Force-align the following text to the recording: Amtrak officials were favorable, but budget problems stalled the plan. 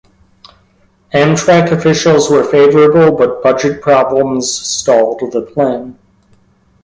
Amtrak 1.13 1.71
officials 1.71 2.27
were 2.27 2.43
favorable, 2.43 3.15
but 3.15 3.43
budget 3.43 3.83
problems 3.83 4.51
stalled 4.51 5.19
the 5.31 5.43
plan. 5.43 5.99